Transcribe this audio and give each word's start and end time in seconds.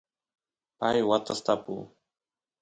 pay 0.79 0.99
watas 1.09 1.39
tapu 1.45 1.75